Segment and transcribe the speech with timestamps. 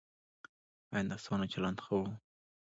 [0.93, 2.03] ایا نرسانو چلند ښه و؟